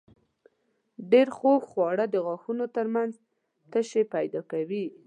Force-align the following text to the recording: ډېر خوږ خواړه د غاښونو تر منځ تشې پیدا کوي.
ډېر 1.11 1.27
خوږ 1.37 1.61
خواړه 1.71 2.05
د 2.09 2.15
غاښونو 2.25 2.65
تر 2.75 2.85
منځ 2.95 3.13
تشې 3.71 4.03
پیدا 4.13 4.41
کوي. 4.51 4.85